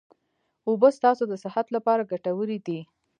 اوبه 0.67 0.89
ستاسو 0.97 1.23
د 1.31 1.33
صحت 1.43 1.67
لپاره 1.75 2.09
ګټوري 2.11 2.57
دي 2.67 2.79